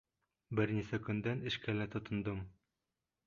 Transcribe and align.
Бер 0.59 0.71
нисә 0.77 0.99
көндән 1.09 1.45
эшкә 1.51 1.77
лә 1.81 1.87
тотондом. 1.97 2.43